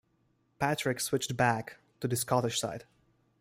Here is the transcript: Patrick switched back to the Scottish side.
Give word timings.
Patrick 0.57 0.99
switched 0.99 1.37
back 1.37 1.77
to 1.99 2.07
the 2.07 2.15
Scottish 2.15 2.59
side. 2.59 2.85